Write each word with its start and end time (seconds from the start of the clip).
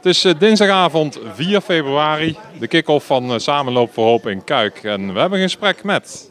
Het 0.00 0.08
is 0.08 0.24
eh, 0.24 0.32
dinsdagavond 0.38 1.18
4 1.34 1.60
februari, 1.60 2.36
de 2.58 2.66
kick-off 2.66 3.06
van 3.06 3.32
eh, 3.32 3.38
Samenloop 3.38 3.92
voor 3.92 4.04
Hoop 4.04 4.26
in 4.26 4.44
Kuik. 4.44 4.84
En 4.84 5.12
we 5.12 5.20
hebben 5.20 5.38
een 5.38 5.44
gesprek 5.44 5.84
met 5.84 6.26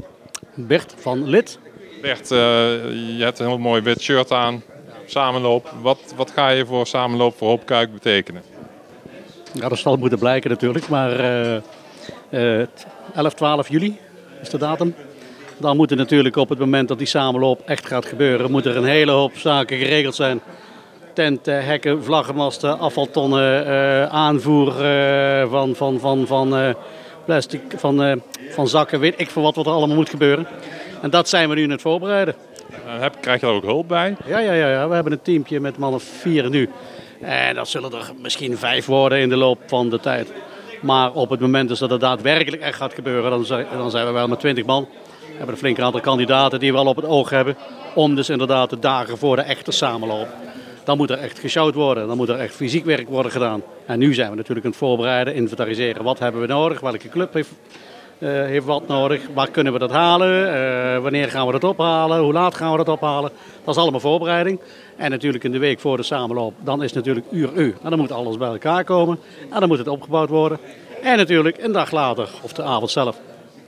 Bert 0.54 0.94
van 0.98 1.30
Lid. 1.30 1.60
Bert. 2.02 2.32
eh, 2.32 2.38
je 3.18 3.24
hebt 3.24 3.40
een 3.40 3.48
heel 3.48 3.58
mooi 3.58 3.82
wit 3.82 4.02
shirt 4.02 4.32
aan. 4.32 4.64
Samenloop. 5.06 5.74
Wat, 5.82 6.00
wat 6.16 6.32
ga 6.32 6.50
je 6.50 6.66
voor 6.66 6.88
Samenloop 6.88 7.38
voor 7.38 7.48
Hoop 7.48 7.66
Kuik 7.66 7.94
betekenen? 7.94 8.42
Ja, 9.54 9.70
dat 9.70 9.78
zal 9.78 9.96
moeten 9.98 10.20
blijken 10.20 10.50
natuurlijk. 10.50 10.88
Maar 10.88 11.20
eh, 11.20 11.56
eh, 12.62 12.68
11, 13.16 13.34
12 13.34 13.70
juli 13.70 13.98
is 14.42 14.50
de 14.50 14.58
datum. 14.58 14.96
Dan 15.58 15.76
moet 15.78 15.92
er 15.92 15.98
natuurlijk 15.98 16.36
op 16.36 16.50
het 16.50 16.60
moment 16.60 16.88
dat 16.88 16.98
die 16.98 17.08
samenloop 17.08 17.62
echt 17.66 17.88
gaat 17.88 18.06
gebeuren, 18.06 18.52
moet 18.52 18.66
er 18.66 18.78
een 18.78 18.84
hele 18.84 19.12
hoop 19.12 19.38
zaken 19.38 19.78
geregeld 19.78 20.16
zijn. 20.16 20.42
Tenten, 21.20 21.66
hekken, 21.66 22.04
vlaggenmasten, 22.04 22.80
afvaltonnen, 22.80 23.66
eh, 23.66 24.06
aanvoer 24.06 24.86
eh, 24.86 25.50
van, 25.50 25.76
van, 25.76 26.00
van, 26.00 26.28
van 26.28 26.58
eh, 26.58 26.70
plastic, 27.26 27.62
van, 27.76 28.04
eh, 28.04 28.16
van 28.50 28.68
zakken, 28.68 29.00
weet 29.00 29.14
ik 29.18 29.30
veel 29.30 29.42
wat, 29.42 29.56
wat 29.56 29.66
er 29.66 29.72
allemaal 29.72 29.96
moet 29.96 30.10
gebeuren. 30.10 30.48
En 31.02 31.10
dat 31.10 31.30
zijn 31.30 31.50
we 31.50 31.56
nu 31.56 31.64
aan 31.64 31.70
het 31.70 31.82
voorbereiden. 31.82 32.36
Eh, 32.86 33.00
heb, 33.00 33.16
krijg 33.22 33.40
je 33.40 33.46
daar 33.46 33.56
ook 33.56 33.64
hulp 33.64 33.88
bij? 33.88 34.16
Ja, 34.26 34.40
ja, 34.40 34.54
ja, 34.54 34.70
ja. 34.70 34.88
we 34.88 34.94
hebben 34.94 35.14
een 35.14 35.22
teampje 35.22 35.60
met 35.60 35.78
mannen 35.78 36.02
vier 36.02 36.50
nu. 36.50 36.70
En 37.22 37.56
dat 37.56 37.68
zullen 37.68 37.92
er 37.92 38.12
misschien 38.22 38.58
vijf 38.58 38.86
worden 38.86 39.20
in 39.20 39.30
de 39.30 39.38
loop 39.38 39.60
van 39.66 39.90
de 39.90 40.00
tijd. 40.00 40.34
Maar 40.82 41.14
op 41.14 41.30
het 41.30 41.40
moment 41.40 41.70
dus 41.70 41.80
dat 41.80 41.90
het 41.90 42.02
daadwerkelijk 42.02 42.62
echt 42.62 42.78
gaat 42.78 42.94
gebeuren, 42.94 43.32
dan 43.32 43.46
zijn, 43.46 43.66
dan 43.72 43.92
zijn 43.92 44.06
we 44.06 44.12
wel 44.12 44.28
met 44.28 44.40
twintig 44.40 44.66
man. 44.66 44.88
We 45.20 45.36
hebben 45.36 45.54
een 45.54 45.62
flink 45.62 45.80
aantal 45.80 46.02
kandidaten 46.02 46.60
die 46.60 46.72
we 46.72 46.78
al 46.78 46.86
op 46.86 46.96
het 46.96 47.06
oog 47.06 47.30
hebben. 47.30 47.56
Om 47.94 48.16
dus 48.16 48.30
inderdaad 48.30 48.70
de 48.70 48.80
dagen 48.80 49.18
voor 49.18 49.36
de 49.36 49.42
echte 49.42 49.72
samenloop. 49.72 50.28
Dan 50.90 50.98
moet 50.98 51.10
er 51.10 51.18
echt 51.18 51.40
geshout 51.40 51.74
worden. 51.74 52.08
Dan 52.08 52.18
moet 52.18 52.30
er 52.30 52.40
echt 52.40 52.56
fysiek 52.56 52.86
werk 52.86 53.10
worden 53.10 53.32
gedaan. 53.32 53.62
En 53.86 54.00
nu 54.00 54.14
zijn 54.14 54.30
we 54.30 54.36
natuurlijk 54.36 54.66
aan 54.66 54.72
het 54.72 54.80
voorbereiden, 54.80 55.34
inventariseren. 55.34 56.04
Wat 56.04 56.20
hebben 56.20 56.42
we 56.42 56.48
nodig? 56.48 56.80
Welke 56.80 57.10
club 57.10 57.34
heeft, 57.34 57.50
eh, 58.18 58.30
heeft 58.30 58.66
wat 58.66 58.88
nodig? 58.88 59.22
Waar 59.34 59.50
kunnen 59.50 59.74
we 59.74 59.80
dat 59.80 59.92
halen? 59.92 60.54
Eh, 60.54 61.02
wanneer 61.02 61.30
gaan 61.30 61.46
we 61.46 61.52
dat 61.52 61.64
ophalen? 61.64 62.20
Hoe 62.20 62.34
laat 62.34 62.56
gaan 62.56 62.72
we 62.72 62.78
dat 62.78 62.90
ophalen? 62.90 63.32
Dat 63.64 63.76
is 63.76 63.82
allemaal 63.82 64.00
voorbereiding. 64.00 64.60
En 64.98 65.10
natuurlijk 65.10 65.44
in 65.44 65.52
de 65.52 65.60
week 65.60 65.80
voor 65.80 65.98
de 65.98 66.04
samenloop, 66.04 66.54
dan 66.64 66.84
is 66.84 66.94
natuurlijk 66.94 67.26
uur 67.32 67.50
u. 67.56 67.76
En 67.84 67.90
dan 67.90 68.00
moet 68.00 68.12
alles 68.12 68.38
bij 68.38 68.50
elkaar 68.50 68.84
komen. 68.84 69.20
En 69.50 69.60
dan 69.60 69.70
moet 69.70 69.78
het 69.78 69.88
opgebouwd 69.88 70.30
worden. 70.30 70.60
En 71.02 71.18
natuurlijk 71.18 71.64
een 71.64 71.72
dag 71.72 71.92
later, 71.92 72.30
of 72.42 72.54
de 72.54 72.64
avond 72.64 72.92
zelf, 72.92 73.20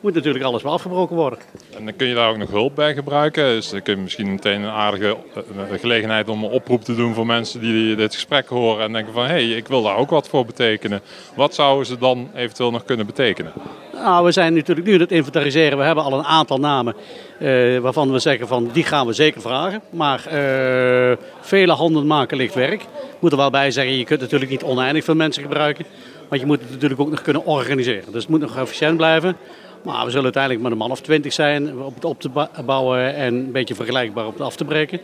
moet 0.02 0.14
natuurlijk 0.14 0.46
alles 0.46 0.64
weer 0.64 0.72
afgebroken 0.72 1.16
worden. 1.16 1.40
En 1.78 1.86
dan 1.86 1.96
kun 1.96 2.08
je 2.08 2.14
daar 2.14 2.30
ook 2.30 2.38
nog 2.38 2.50
hulp 2.50 2.76
bij 2.76 2.94
gebruiken. 2.94 3.44
Dus 3.44 3.70
dan 3.70 3.82
kun 3.82 3.96
je 3.96 4.02
misschien 4.02 4.32
meteen 4.32 4.62
een 4.62 4.70
aardige 4.70 5.18
eh, 5.36 5.80
gelegenheid 5.80 6.30
om 6.30 6.44
een 6.44 6.50
oproep 6.50 6.84
te 6.84 6.96
doen 6.96 7.14
voor 7.14 7.26
mensen 7.26 7.60
die 7.60 7.96
dit 7.96 8.14
gesprek 8.14 8.48
horen 8.48 8.84
en 8.84 8.94
denken 8.94 9.14
van 9.14 9.24
hé, 9.24 9.30
hey, 9.30 9.50
ik 9.50 9.68
wil 9.68 9.84
daar 9.84 9.96
ook 9.98 10.10
wat 10.10 10.28
voor 10.28 10.46
betekenen. 10.46 11.02
Wat 11.36 11.56
zouden 11.56 11.86
ze 11.86 11.98
dan 11.98 12.30
eventueel 12.36 12.72
nog 12.72 12.86
kunnen 12.86 13.06
betekenen? 13.06 13.54
Nou, 13.94 14.26
we 14.26 14.32
zijn 14.32 14.54
natuurlijk 14.54 14.88
nu 14.88 14.94
aan 14.94 15.00
het 15.00 15.12
inventariseren. 15.12 15.78
We 15.78 15.84
hebben 15.84 16.04
al 16.04 16.14
een 16.14 16.26
aantal 16.26 16.58
namen 16.58 16.96
eh, 17.40 17.78
waarvan 17.78 18.12
we 18.12 18.20
zeggen 18.20 18.48
van 18.48 18.70
die 18.74 18.84
gaan 18.84 19.08
we 19.08 19.14
zeker 19.14 19.42
vragen. 19.42 19.82
Maar 19.90 20.26
eh, 20.26 21.18
vele 21.40 21.74
handen 21.74 22.08
maken 22.08 22.38
licht 22.38 22.54
werk. 22.54 22.82
Ik 22.82 23.20
moet 23.20 23.32
er 23.32 23.38
wel 23.38 23.50
bij 23.50 23.72
zeggen, 23.72 23.98
je 23.98 24.06
kunt 24.06 24.20
natuurlijk 24.20 24.52
niet 24.52 24.64
oneindig 24.64 25.04
veel 25.04 25.16
mensen 25.16 25.44
gebruiken. 25.44 25.86
Want 26.28 26.42
je 26.42 26.48
moet 26.48 26.62
het 26.62 26.72
natuurlijk 26.72 27.02
ook 27.02 27.10
nog 27.10 27.22
kunnen 27.22 27.46
organiseren. 27.46 28.12
Dus 28.12 28.22
het 28.22 28.32
moet 28.32 28.40
nog 28.40 28.58
efficiënt 28.58 28.98
blijven. 28.98 29.38
Maar 29.84 30.04
we 30.06 30.10
zullen 30.10 30.24
uiteindelijk 30.24 30.64
met 30.64 30.72
een 30.72 30.78
man 30.78 30.92
of 30.92 31.02
twintig 31.02 31.34
zijn 31.34 31.82
op 31.82 31.96
het 31.96 32.06
op 32.06 32.20
te 32.20 32.30
bouwen 32.66 33.16
en 33.16 33.34
een 33.34 33.52
beetje 33.52 33.76
vergelijkbaar 33.76 34.26
op 34.26 34.34
het 34.34 34.42
af 34.42 34.56
te 34.56 34.66
breken. 34.66 35.00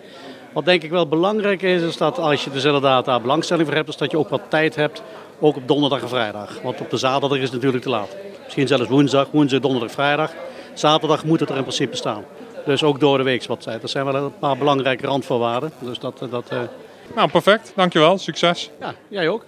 Wat 0.54 0.66
denk 0.66 0.84
ik 0.84 0.90
wel 0.90 1.08
belangrijk 1.08 1.62
is, 1.62 1.82
is 1.82 1.98
dat 1.98 2.20
als 2.20 2.44
je 2.44 2.50
dus 2.50 2.64
inderdaad 2.64 3.06
daar 3.06 3.22
belangstelling 3.22 3.68
voor 3.68 3.76
hebt, 3.76 3.90
is 3.90 3.98
dat 3.98 4.12
je 4.12 4.18
ook 4.18 4.30
wat 4.30 4.42
tijd 4.50 4.76
hebt, 4.76 5.04
ook 5.40 5.56
op 5.56 5.68
donderdag 5.68 6.02
en 6.02 6.10
vrijdag. 6.10 6.62
Want 6.64 6.82
op 6.82 6.90
de 6.90 6.98
zaterdag 6.98 7.38
is 7.38 7.44
het 7.44 7.54
natuurlijk 7.54 7.84
te 7.84 7.90
laat. 7.90 8.16
Misschien 8.44 8.68
zelfs 8.68 8.88
woensdag, 8.90 9.28
woensdag, 9.32 9.60
donderdag, 9.60 9.92
vrijdag. 9.92 10.32
Zaterdag 10.74 11.26
moet 11.26 11.40
het 11.40 11.50
er 11.50 11.56
in 11.56 11.62
principe 11.62 11.96
staan. 11.96 12.24
Dus 12.66 12.84
ook 12.84 13.00
door 13.00 13.18
de 13.18 13.24
week 13.24 13.46
wat 13.46 13.62
tijd. 13.62 13.82
Dat 13.82 13.90
zijn 13.90 14.06
wel 14.06 14.16
een 14.16 14.38
paar 14.40 14.58
belangrijke 14.58 15.06
randvoorwaarden. 15.06 15.72
Dus 15.80 16.00
dat, 16.00 16.20
dat, 16.30 16.50
eh, 16.50 16.60
Nou, 17.16 17.30
perfect. 17.30 17.72
Dankjewel. 17.76 18.18
Succes. 18.18 18.70
ja, 18.80 18.94
jij 19.08 19.30
ook. 19.30 19.46